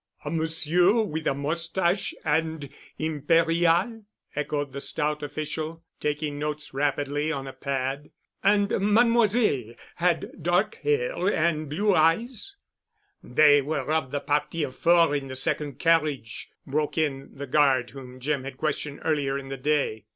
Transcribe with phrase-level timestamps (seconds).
[0.25, 7.45] "A monsieur with a mustache and Imperiale?" echoed the stout official, taking notes rapidly on
[7.45, 8.09] a pad.
[8.41, 12.55] "And mademoiselle had dark hair and blue eyes——?"
[13.21, 17.91] "They were of the party of four in the second carriage——," broke in the guard
[17.91, 20.05] whom Jim had questioned earlier in the day.